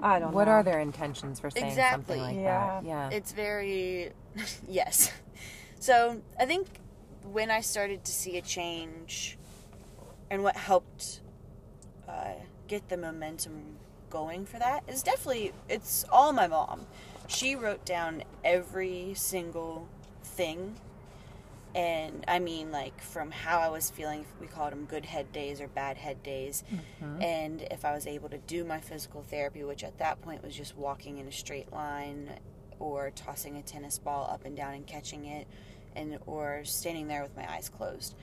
[0.00, 0.36] I don't know.
[0.36, 0.52] What know.
[0.52, 2.16] are their intentions for saying Exactly.
[2.18, 2.80] something like Yeah.
[2.80, 2.84] that?
[2.84, 3.08] Yeah.
[3.10, 4.12] It's very
[4.68, 5.10] yes.
[5.78, 6.66] So I think
[7.22, 9.38] when I started to see a change,
[10.30, 11.20] and what helped
[12.08, 12.34] uh,
[12.66, 13.76] get the momentum
[14.10, 16.86] going for that is definitely it's all my mom.
[17.28, 19.88] She wrote down every single
[20.22, 20.76] thing.
[21.74, 25.60] And I mean, like, from how I was feeling, we called them good head days
[25.60, 26.64] or bad head days.
[27.20, 30.54] And if I was able to do my physical therapy, which at that point was
[30.56, 32.30] just walking in a straight line
[32.78, 35.46] or tossing a tennis ball up and down and catching it,
[35.94, 38.14] and or standing there with my eyes closed.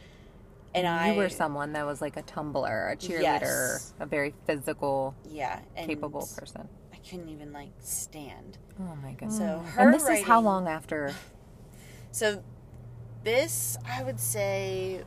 [0.75, 3.93] And I you were someone that was like a tumbler, a cheerleader, Yes.
[3.99, 6.67] a very physical, yeah, and capable person.
[6.91, 8.57] I couldn't even like stand.
[8.79, 9.37] Oh my goodness.
[9.37, 11.13] So her and this is how long after?
[12.11, 12.43] So
[13.23, 15.01] this, I would say,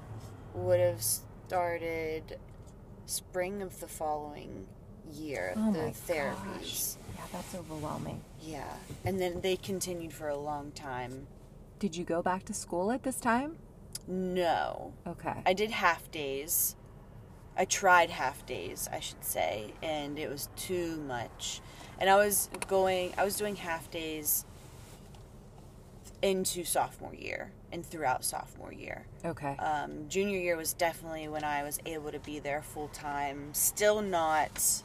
[0.54, 2.38] would have started
[3.06, 4.66] spring of the following
[5.12, 5.54] year.
[5.56, 6.96] Oh the my therapies.
[7.14, 8.22] Yeah, that's overwhelming.
[8.46, 8.72] Yeah,
[9.04, 11.26] and then they continued for a long time.
[11.78, 13.56] Did you go back to school at this time?
[14.08, 15.42] No, Okay.
[15.44, 16.76] I did half days.
[17.58, 21.60] I tried half days, I should say, and it was too much.
[21.98, 24.44] And I was going, I was doing half days
[26.22, 29.06] into sophomore year and throughout sophomore year.
[29.24, 29.56] okay.
[29.58, 33.52] Um, junior year was definitely when I was able to be there full time.
[33.54, 34.82] Still not,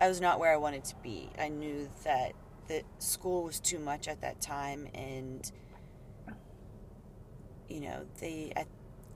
[0.00, 1.28] I was not where I wanted to be.
[1.38, 2.32] I knew that
[2.68, 5.50] the school was too much at that time, and
[7.68, 8.66] you know they at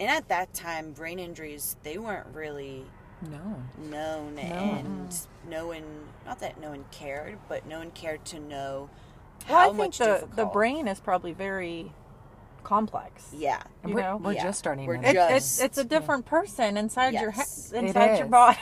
[0.01, 2.85] and at that time brain injuries they weren't really
[3.31, 3.63] no.
[3.91, 5.17] known and
[5.49, 5.83] no one
[6.27, 8.89] not that no one cared but no one cared to know
[9.49, 10.53] Well, how I think much the the difficult.
[10.53, 11.93] brain is probably very
[12.63, 13.31] complex.
[13.33, 14.17] yeah You we're, know?
[14.19, 14.45] we're Yeah.
[14.45, 17.71] just starting We're to just- It's, it's it's a different person inside your Yes.
[17.73, 18.59] he- It inside your body.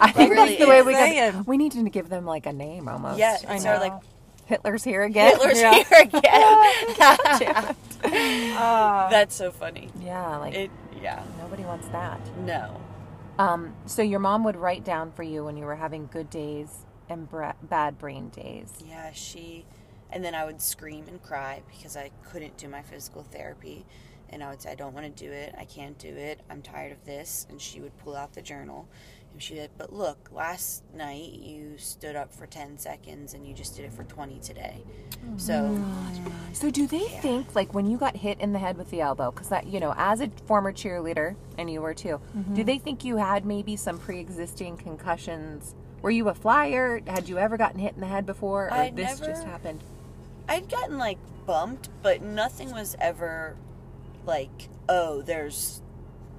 [0.00, 1.46] I think really that's the way we could.
[1.46, 3.18] We need to give them like a name almost.
[3.18, 3.88] Yeah, I it's sort of know.
[3.94, 4.02] like
[4.46, 5.32] Hitler's here again.
[5.32, 5.74] Hitler's Yeah.
[5.74, 7.76] here again.
[8.04, 9.88] Uh, That's so funny.
[10.00, 10.70] Yeah, like It,
[11.02, 12.20] yeah, nobody wants that.
[12.44, 12.80] no.
[13.38, 16.68] Um, so your mom would write down for you when you were having good days
[17.08, 18.72] and bra- bad brain days.
[18.86, 19.66] Yeah, she,
[20.10, 23.84] and then I would scream and cry because I couldn't do my physical therapy.
[24.30, 25.54] And I would say, I don't want to do it.
[25.58, 26.40] I can't do it.
[26.48, 27.46] I'm tired of this.
[27.50, 28.88] And she would pull out the journal.
[29.38, 33.76] She said, But look, last night you stood up for 10 seconds and you just
[33.76, 34.82] did it for 20 today.
[35.26, 35.84] Oh so,
[36.52, 39.30] So do they think like when you got hit in the head with the elbow
[39.30, 42.20] cuz that you know as a former cheerleader and you were too.
[42.34, 42.62] Do mm-hmm.
[42.62, 45.74] they think you had maybe some pre-existing concussions?
[46.02, 47.00] Were you a flyer?
[47.06, 49.82] Had you ever gotten hit in the head before or I this just happened?
[50.48, 53.56] I'd gotten like bumped, but nothing was ever
[54.24, 55.82] like, oh, there's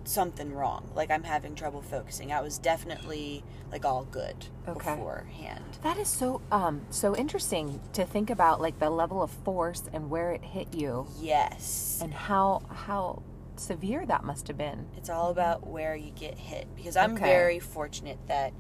[0.08, 0.90] something wrong.
[0.96, 2.32] Like I'm having trouble focusing.
[2.32, 4.36] I was definitely like all good
[4.68, 4.96] Okay.
[4.96, 5.64] beforehand.
[5.84, 10.10] That is so um so interesting to think about like the level of force and
[10.10, 12.00] where it hit you Yes.
[12.02, 13.22] and how how
[13.58, 14.88] severe that must have been.
[14.96, 17.24] It's all about where you get hit because I'm Okay.
[17.24, 18.54] very fortunate that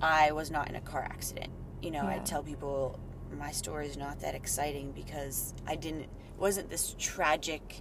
[0.00, 1.50] I was not in a car accident.
[1.80, 2.98] You know, I tell people
[3.38, 7.80] my story is not that exciting because I didn't it wasn't this tragic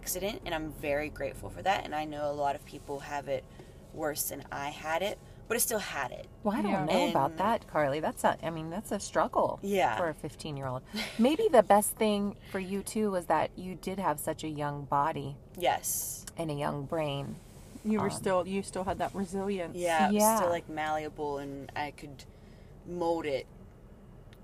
[0.00, 3.28] accident and I'm very grateful for that and I know a lot of people have
[3.28, 3.44] it
[3.92, 6.26] worse than I had it, but I still had it.
[6.44, 6.84] Well, I don't Yeah.
[6.84, 7.98] know about that, Carly.
[7.98, 9.96] That's a I mean, that's a struggle Yeah.
[9.96, 10.82] for a 15-year-old.
[11.18, 14.84] Maybe the best thing for you too was that you did have such a young
[14.84, 16.24] body Yes.
[16.36, 17.36] and a young brain.
[17.84, 19.74] you were um, still you still had that resilience.
[19.76, 20.36] Yeah, Yeah.
[20.36, 22.24] still like malleable and I could
[22.86, 23.46] mold it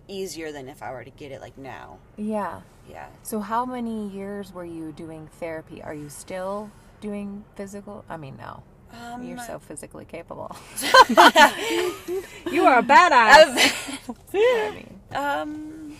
[0.09, 1.99] easier than if I were to get it like now.
[2.17, 2.61] Yeah.
[2.89, 3.07] Yeah.
[3.23, 5.83] So how many years were you doing therapy?
[5.83, 8.05] Are you still doing physical?
[8.09, 8.63] I mean, no.
[8.93, 10.57] Um, You're so physically capable.
[12.51, 14.09] You are a badass.
[14.33, 15.97] I mean, Um,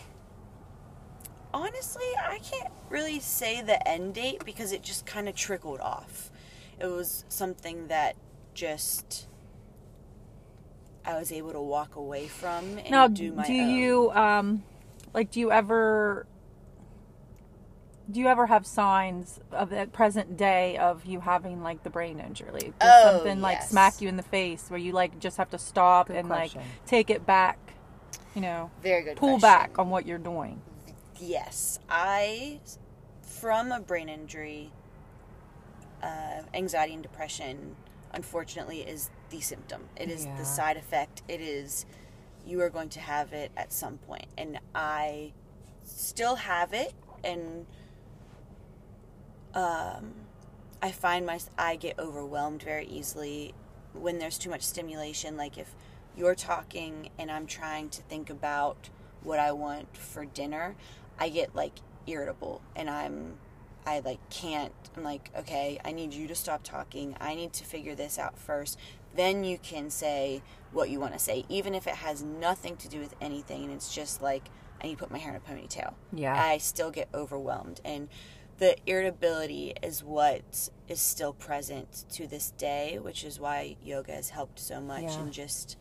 [1.53, 6.31] honestly, I can't really say the end date because it just kind of trickled off.
[6.79, 8.17] It was something that
[8.55, 9.27] just
[11.07, 13.71] I was able to walk away from and now, do my do own.
[13.71, 14.63] you um,
[15.15, 15.31] like?
[15.31, 16.27] Do you ever?
[18.11, 22.21] Do you ever have signs of the present day of you having like the brain
[22.21, 22.73] injury?
[22.79, 23.71] Does Oh, something like yes.
[23.71, 26.61] smack you in the face where you like just have to stop Good and question.
[26.61, 27.59] like take it back?
[28.35, 29.17] You know, Very good.
[29.17, 29.41] pull question.
[29.41, 30.61] back on what you're doing.
[31.19, 32.61] Yes, I,
[33.23, 34.71] from a brain injury,
[36.03, 37.75] uh, anxiety and depression,
[38.13, 39.89] unfortunately, is the symptom.
[39.97, 40.37] It is Yeah.
[40.37, 41.23] the side effect.
[41.29, 41.87] It is,
[42.47, 44.27] you are going to have it at some point.
[44.39, 45.33] And I
[45.85, 46.93] still have it,
[47.25, 47.67] and
[49.55, 50.13] um,
[50.83, 53.55] I find my, I get overwhelmed very easily
[53.95, 55.37] when there's too much stimulation.
[55.37, 55.75] Like if
[56.17, 58.91] you're talking and I'm trying to think about
[59.23, 60.77] what I want for dinner,
[61.19, 61.73] I get like
[62.07, 63.39] irritable and I'm
[63.87, 67.17] I like can't I'm like, okay, I need you to stop talking.
[67.21, 68.79] I need to figure this out first.
[69.15, 72.89] Then you can say what you want to say, even if it has nothing to
[72.89, 74.49] do with anything and it's just like
[74.83, 75.95] I need to put my hair in a ponytail.
[76.13, 76.35] Yeah.
[76.35, 78.09] I still get overwhelmed and
[78.59, 84.31] the irritability is what is still present to this day, which is why yoga has
[84.31, 85.19] helped so much Yeah.
[85.21, 85.77] and just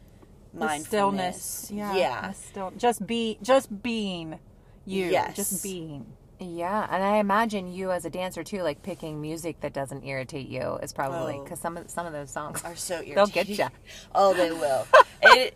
[0.53, 1.41] The mindfulness.
[1.41, 1.71] stillness.
[1.71, 1.95] Yeah.
[1.95, 2.27] Yeah.
[2.29, 4.39] the Still, just be, just being
[4.85, 5.05] you.
[5.05, 5.35] Yes.
[5.37, 6.05] Just being.
[6.39, 10.47] Yeah, and I imagine you as a dancer too, like picking music that doesn't irritate
[10.47, 11.43] you is probably Oh.
[11.43, 13.15] because some of some of those songs are so irritating.
[13.15, 13.67] They'll get you.
[14.13, 14.87] Oh, they will.
[15.23, 15.55] it,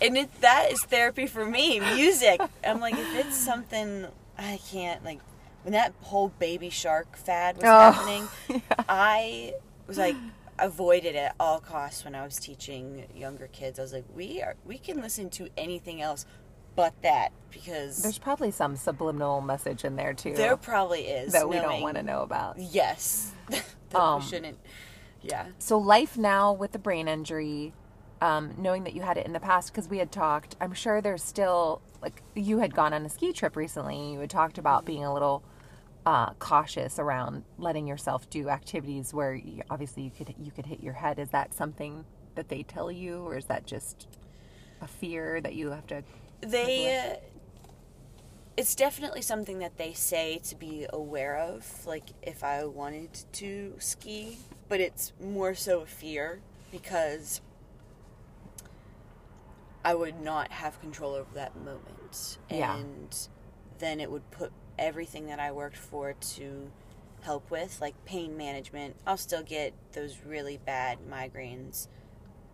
[0.00, 1.80] and it, that is therapy for me.
[1.80, 2.40] Music.
[2.66, 4.06] I'm like, if it's something
[4.38, 5.20] I can't like,
[5.62, 9.54] when that whole Baby Shark fad was Oh, happening, I
[9.86, 10.16] was like
[10.58, 13.78] avoided at all costs when I was teaching younger kids.
[13.78, 16.24] I was like, we are we can listen to anything else
[16.80, 21.48] but that because There's probably some subliminal message in there too there probably is that
[21.48, 22.58] we don't want to know about.
[22.58, 23.64] Yes, that
[23.94, 24.58] Um, we shouldn't.
[25.20, 25.46] Yeah.
[25.58, 27.74] So life now with the brain injury,
[28.22, 30.56] um, knowing that you had it in the past because we had talked.
[30.60, 33.96] I'm sure there's still like you had gone on a ski trip recently.
[33.98, 35.42] and You had talked about being a little
[36.06, 40.80] uh, cautious around letting yourself do activities where you, obviously you could you could hit
[40.82, 41.18] your head.
[41.18, 44.08] Is that something that they tell you, or is that just
[44.80, 46.02] a fear that you have to?
[46.42, 47.16] They uh,
[48.56, 53.74] it's definitely something that they say to be aware of like if i wanted to
[53.78, 57.40] ski but it's more so a fear because
[59.84, 62.76] i would not have control over that moment Yeah.
[62.76, 63.28] and
[63.78, 66.70] then it would put everything that i worked for to
[67.22, 71.86] help with like pain management i'll still get those really bad migraines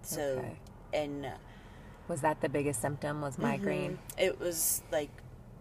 [0.02, 0.58] so Okay.
[0.92, 1.26] and
[2.08, 3.20] Was that the biggest symptom?
[3.20, 3.98] Was migraine?
[3.98, 4.20] Mhm.
[4.22, 5.10] It was like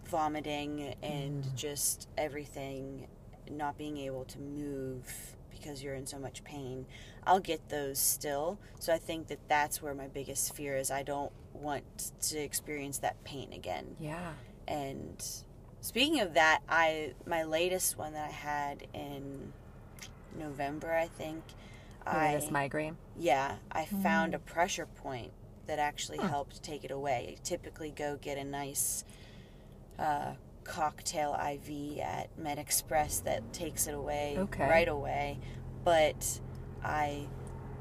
[0.05, 3.07] vomiting and just everything,
[3.49, 6.85] not being able to move because you're in so much pain.
[7.25, 8.59] I'll get those still.
[8.79, 10.91] So I think that that's where my biggest fear is.
[10.91, 13.95] I don't want to experience that pain again.
[13.99, 14.33] Yeah.
[14.67, 15.23] And
[15.81, 19.53] speaking of that, I my latest one that I had in
[20.37, 21.43] November, I think.
[22.05, 22.97] I this migraine.
[23.17, 25.31] yeah, I found a pressure point
[25.67, 27.35] that actually helped take it away.
[27.37, 29.03] I typically go get a nice
[29.99, 34.67] uh, cocktail IV at Med Express that takes it away Okay.
[34.67, 35.39] right away.
[35.83, 36.39] But
[36.83, 37.27] I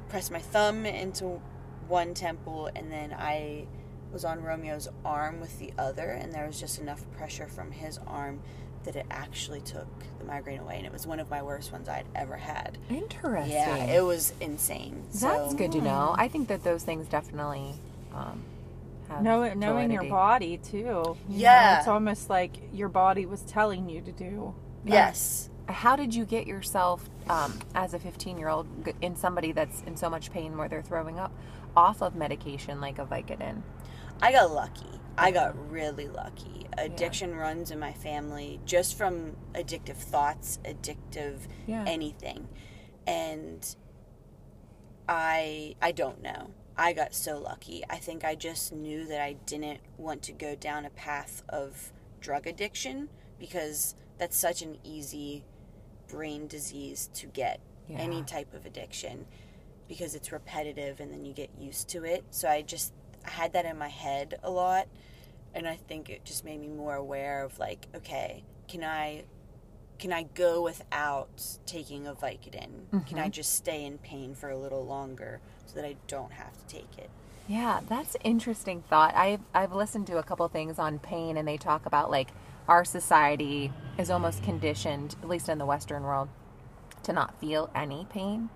[0.08, 1.40] pressed my thumb into
[1.88, 3.66] one temple and then I
[4.12, 7.98] was on Romeo's arm with the other, and there was just enough pressure from his
[8.06, 8.40] arm
[8.84, 9.86] that it actually took
[10.18, 10.76] the migraine away.
[10.76, 12.78] And it was one of my worst ones I'd ever had.
[12.88, 13.52] Interesting.
[13.52, 15.02] Yeah, it was insane.
[15.12, 16.14] That's so, good to know.
[16.16, 17.74] I think that those things definitely
[18.14, 18.42] um,
[19.08, 20.76] have Know, knowing your body too.
[20.78, 21.78] you know, Yeah.
[21.78, 24.54] it's almost like your body was telling you to do.
[24.84, 25.48] Yes.
[25.68, 28.66] How did you get yourself, um, as a 15 year old,
[29.00, 31.32] in somebody that's in so much pain where they're throwing up,
[31.76, 33.62] off of medication like a Vicodin?
[34.22, 34.86] I got lucky.
[35.16, 36.66] I got really lucky.
[36.76, 41.84] Addiction runs in my family just from addictive thoughts, addictive Yeah.
[41.86, 42.48] anything.
[43.06, 43.64] And
[45.08, 46.50] I I don't know.
[46.76, 47.84] I got so lucky.
[47.88, 51.92] I think I just knew that I didn't want to go down a path of
[52.20, 55.44] drug addiction because that's such an easy
[56.08, 57.60] brain disease to get.
[57.88, 57.98] Yeah.
[57.98, 59.26] Any type of addiction
[59.86, 62.24] because it's repetitive and then you get used to it.
[62.30, 62.92] So I just
[63.26, 64.88] I had that in my head a lot
[65.54, 69.24] and I think it just made me more aware of like, okay, can I
[69.98, 73.06] can I go without taking a Vicodin?
[73.06, 73.30] Can I mm-hmm.
[73.30, 76.98] just stay in pain for a little longer so that I don't have to take
[76.98, 77.10] it?
[77.46, 79.14] Yeah, that's interesting thought.
[79.14, 82.30] I've I've listened to a couple things on pain, and they talk about like
[82.66, 86.28] our society is almost conditioned, at least in the Western world,
[87.04, 88.48] to not feel any pain.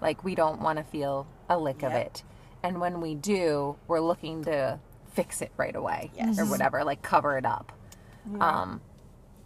[0.00, 2.22] Like we don't want to feel a lick of it,
[2.62, 4.78] and when we do, we're looking to
[5.12, 6.38] fix it right away Yes.
[6.38, 7.72] or whatever, like cover it up.
[8.40, 8.80] Um,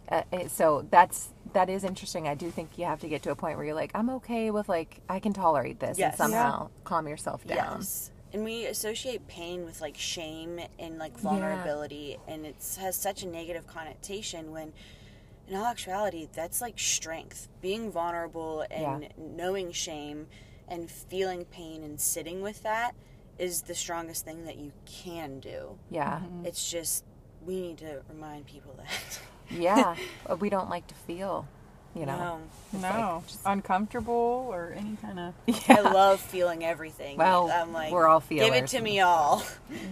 [0.09, 2.27] uh, so that's that is interesting.
[2.27, 4.51] I do think you have to get to a point where you're like, I'm okay
[4.51, 6.13] with like I can tolerate this, Yes.
[6.19, 7.77] and somehow calm yourself down.
[7.79, 8.11] Yes.
[8.33, 13.27] And we associate pain with like shame and like vulnerability, and it has such a
[13.27, 14.73] negative connotation when
[15.47, 17.47] in all actuality, that's like strength.
[17.61, 19.09] Being vulnerable and Yeah.
[19.17, 20.27] knowing shame
[20.67, 22.95] and feeling pain and sitting with that
[23.37, 25.77] is the strongest thing that you can do.
[25.89, 26.19] Yeah.
[26.19, 26.45] Mm-hmm.
[26.45, 27.03] It's just,
[27.45, 29.19] we need to remind people that.
[29.49, 29.95] Yeah,
[30.29, 31.47] uh, we don't like to feel,
[31.95, 32.17] you know.
[32.17, 32.39] No.
[32.73, 35.33] No, like just- uncomfortable or any kind of.
[35.47, 35.77] Yeah.
[35.77, 37.17] I love feeling everything.
[37.17, 39.43] Well, I'm like, we're all Give it to me all.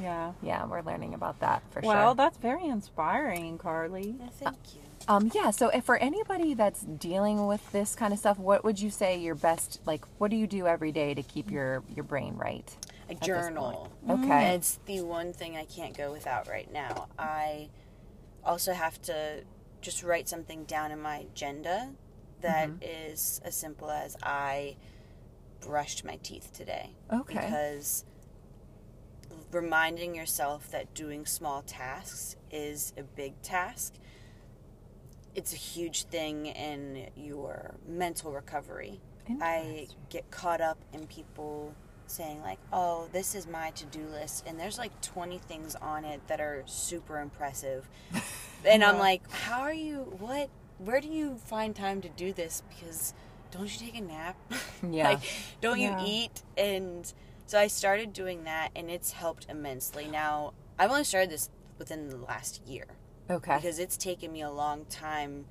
[0.02, 0.32] Yeah.
[0.42, 2.02] Yeah, we're learning about that for Well, sure.
[2.02, 4.16] Well, that's very inspiring, Carly.
[4.40, 4.82] Thank you.
[5.08, 5.52] Um, yeah.
[5.52, 9.18] So, if for anybody that's dealing with this kind of stuff, what would you say
[9.18, 10.04] your best like?
[10.18, 12.76] What do you do every day to keep your your brain right?
[13.10, 13.92] A journal.
[14.10, 14.56] Okay.
[14.56, 17.08] It's the one thing I can't go without right now.
[17.20, 17.70] I
[18.46, 19.44] also have to
[19.82, 21.92] just write something down in my agenda
[22.42, 22.84] that mm-hmm.
[23.12, 24.78] is as simple as I
[25.60, 26.92] brushed my teeth today.
[27.12, 27.36] Okay.
[27.36, 28.06] Because
[29.52, 33.96] reminding yourself that doing small tasks is a big task.
[35.36, 39.00] It's a huge thing in your mental recovery.
[39.40, 41.74] I get caught up in people
[42.12, 46.22] saying like, "Oh, this is my to-do list," and there's like 20 things on it
[46.28, 47.88] that are super impressive.
[48.66, 50.16] and I'm like, "How are you?
[50.20, 50.50] What?
[50.78, 52.64] Where do you find time to do this?
[52.70, 53.14] Because
[53.52, 54.36] don't you take a nap?
[54.90, 55.10] Yeah.
[55.10, 55.20] like,
[55.62, 56.00] don't Yeah.
[56.00, 57.12] you eat?" And
[57.48, 60.08] so I started doing that, and it's helped immensely.
[60.08, 62.86] Now I've only started this within the last year
[63.30, 63.56] Okay.
[63.56, 65.46] because it's taken me a long time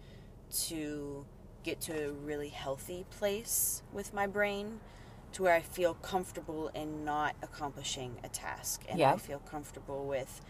[0.66, 1.26] to
[1.62, 4.80] get to a really healthy place with my brain
[5.32, 10.40] to where I feel comfortable in not accomplishing a task and I feel comfortable with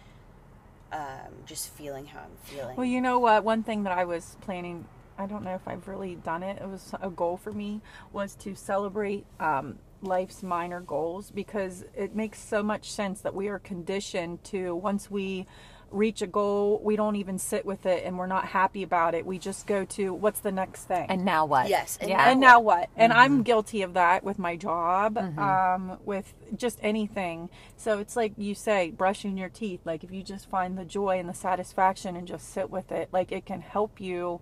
[0.93, 2.77] um, just feeling how I'm feeling.
[2.77, 3.45] Well, you know what?
[3.45, 4.87] One thing that I was planning,
[5.19, 7.81] I don't know if I've really done it, it was a goal for me,
[8.13, 13.49] was to celebrate um, life's minor goals because it makes so much sense that we
[13.49, 15.47] are conditioned to, once we
[15.91, 19.27] reach a goal, we don't even sit with it and we're not happy about it.
[19.27, 21.07] We just go to what's the next thing?
[21.09, 21.69] and now what?
[21.69, 22.31] Yes, and yeah.
[22.31, 22.89] and now what?
[22.97, 27.51] And I'm guilty of that with my job, um, with just anything.
[27.77, 29.81] So it's like you say, brushing your teeth.
[29.85, 33.09] Like if you just find the joy and the satisfaction and just sit with it,
[33.13, 34.41] like it can help you,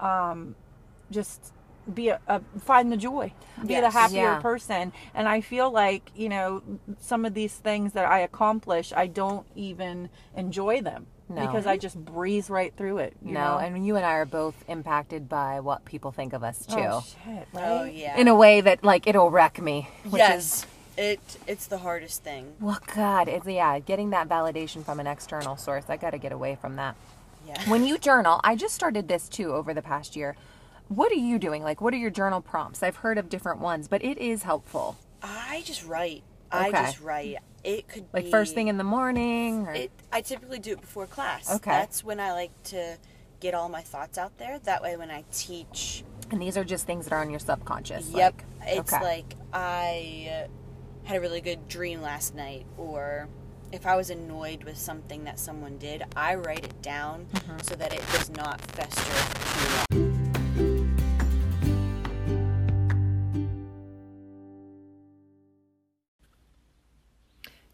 [0.00, 0.54] um,
[1.10, 1.52] just
[1.92, 3.32] be a, a find the joy,
[3.66, 4.40] be the happier Yeah.
[4.40, 4.92] person.
[5.14, 6.62] And I feel like you know
[7.00, 11.46] some of these things that I accomplish, I don't even enjoy them No.
[11.46, 13.14] because I just breeze right through it.
[13.24, 13.58] You no, know?
[13.58, 16.76] and you and I are both impacted by what people think of us too.
[16.78, 17.64] oh shit, right?
[17.64, 18.16] Oh yeah.
[18.18, 19.88] In a way that like it'll wreck me.
[20.04, 20.38] Which yes.
[20.44, 20.66] is
[20.98, 22.54] It it's the hardest thing.
[22.60, 25.84] well God, it's yeah, getting that validation from an external source.
[25.88, 26.96] I gotta get away from that.
[27.46, 27.60] Yeah.
[27.70, 30.34] When you journal, I just started this too over the past year.
[30.88, 31.62] What are you doing?
[31.62, 32.82] Like what are your journal prompts?
[32.82, 34.96] I've heard of different ones, but it is helpful.
[35.22, 36.22] I just write.
[36.52, 37.36] I just write.
[37.64, 38.08] It could be.
[38.12, 41.52] Like be first thing in the morning or It, I typically do it before class.
[41.56, 41.70] Okay.
[41.70, 42.96] That's when I like to
[43.40, 44.58] get all my thoughts out there.
[44.60, 48.08] That way, when I teach, and these are just things that are on your subconscious.
[48.10, 49.02] yep, like- it's okay.
[49.04, 50.46] like I
[51.04, 53.28] had a really good dream last night, or
[53.72, 57.58] if I was annoyed with something that someone did, I write it down Mm-hmm.
[57.62, 60.05] so that it does not fester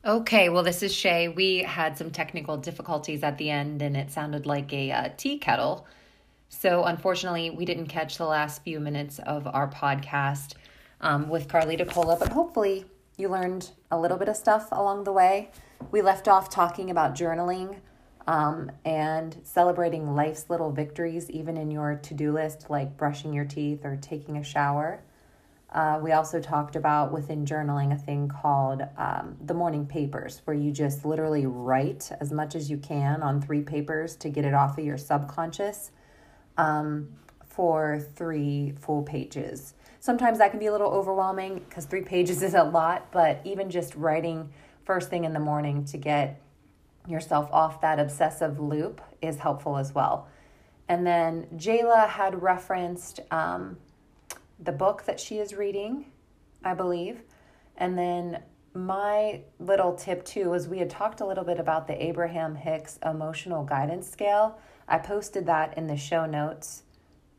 [0.05, 1.29] Okay, well, this is Shay.
[1.29, 5.39] We had some technical difficulties at the end, and it sounded like a uh, tea
[5.39, 5.87] kettle.
[6.49, 10.55] So, unfortunately, we didn't catch the last few minutes of our podcast
[11.01, 12.85] um, with Carly DeCola, but hopefully,
[13.17, 15.53] you learned a little bit of stuff along the way.
[15.93, 17.77] We left off talking about journaling
[18.27, 23.45] um, and celebrating life's little victories, even in your to do list, like brushing your
[23.45, 25.05] teeth or taking a shower.
[25.73, 30.55] Uh, we also talked about within journaling a thing called um, the morning papers, where
[30.57, 34.53] you just literally write as much as you can on three papers to get it
[34.53, 35.91] off of your subconscious
[36.59, 37.09] um,
[37.47, 39.73] for three full pages.
[39.99, 43.71] Sometimes that can be a little overwhelming because three pages is a lot, but even
[43.71, 44.51] just writing
[44.85, 46.41] first thing in the morning to get
[47.09, 50.29] yourself off that obsessive loop is helpful as well.
[50.89, 53.79] And then Jayla had referenced um,
[54.63, 56.07] the book that she is reading,
[56.65, 57.23] I believe.
[57.77, 58.43] And then
[58.75, 62.99] my little tip too was we had talked a little bit about the Abraham Hicks
[63.05, 64.59] emotional guidance scale.
[64.89, 66.85] I posted that in the show notes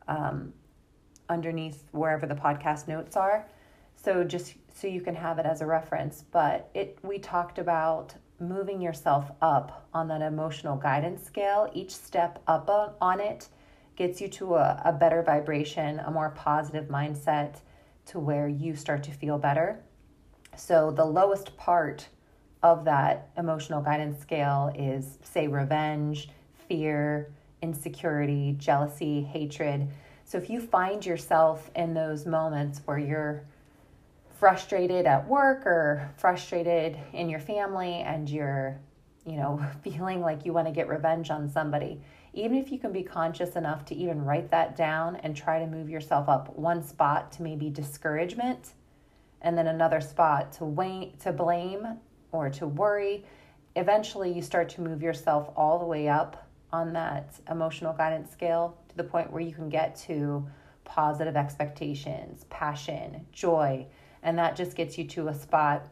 [0.08, 0.54] um,
[1.30, 3.48] underneath wherever the podcast notes are.
[3.96, 6.24] So just so you can have it as a reference.
[6.32, 11.70] But it we talked about moving yourself up on that emotional guidance scale.
[11.74, 13.48] Each step up on it
[13.96, 17.58] gets you to a, a better vibration, a more positive mindset
[18.08, 19.82] to where you start to feel better.
[20.56, 22.08] So the lowest part
[22.62, 26.30] of that emotional guidance scale is, say, revenge,
[26.68, 27.32] fear,
[27.62, 29.88] insecurity, jealousy, hatred.
[30.26, 33.44] So if you find yourself in those moments where you're
[34.40, 38.80] frustrated at work or frustrated in your family and you're,
[39.26, 42.02] you know, feeling like you want to get revenge on somebody,
[42.34, 45.68] even if you can be conscious enough to even write that down and try to
[45.68, 48.74] move yourself up one spot to maybe discouragement
[49.44, 52.00] and then another spot to wait to blame
[52.32, 53.24] or to worry
[53.76, 58.78] eventually you start to move yourself all the way up on that emotional guidance scale
[58.90, 60.46] to the point where you can get to
[60.86, 63.86] positive expectations passion joy
[64.24, 65.88] and that just gets you to a spot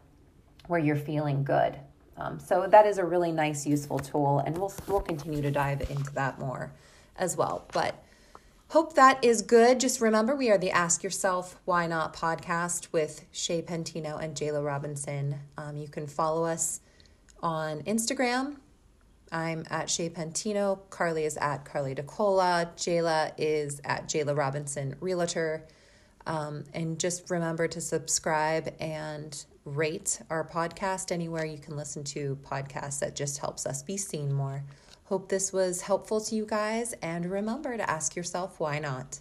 [0.68, 1.78] where you're feeling good
[2.22, 5.82] um, so that is a really nice useful tool and we'll, we'll continue to dive
[5.90, 6.72] into that more
[7.18, 7.96] as well but
[8.72, 9.82] Hope that is good.
[9.82, 14.66] Just remember, we are the Ask Yourself Why Not podcast with Shay Pentino and Jayla
[14.66, 15.40] Robinson.
[15.58, 16.80] Um, you can follow us
[17.44, 18.56] on Instagram.
[19.30, 20.80] I'm at Shay Pentino.
[20.90, 22.74] Carly is at Carly DeCola.
[22.78, 25.66] Jayla is at Jayla Robinson Realtor.
[26.26, 32.38] Um, and just remember to subscribe and rate our podcast anywhere you can listen to
[32.44, 33.00] podcasts.
[33.00, 34.64] That just helps us be seen more.
[35.06, 39.20] Hope this was helpful to you guys, and remember to ask yourself why not.